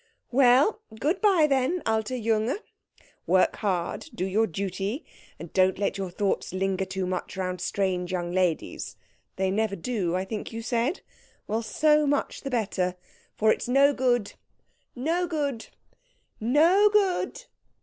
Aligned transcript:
"Well, 0.31 0.81
good 0.99 1.21
bye 1.21 1.45
then, 1.47 1.83
alter 1.85 2.15
Junge. 2.17 2.57
Work 3.27 3.57
hard, 3.57 4.09
do 4.15 4.25
your 4.25 4.47
duty, 4.47 5.05
and 5.37 5.53
don't 5.53 5.77
let 5.77 5.95
your 5.99 6.09
thoughts 6.09 6.53
linger 6.55 6.85
too 6.85 7.05
much 7.05 7.37
round 7.37 7.61
strange 7.61 8.11
young 8.11 8.31
ladies. 8.31 8.95
They 9.35 9.51
never 9.51 9.75
do, 9.75 10.15
I 10.15 10.25
think 10.25 10.51
you 10.51 10.63
said? 10.63 11.01
Well, 11.45 11.61
so 11.61 12.07
much 12.07 12.41
the 12.41 12.49
better, 12.49 12.95
for 13.35 13.51
it's 13.51 13.67
no 13.67 13.93
good, 13.93 14.33
no 14.95 15.27
good, 15.27 15.67
no 16.39 16.89
good!" 16.91 17.43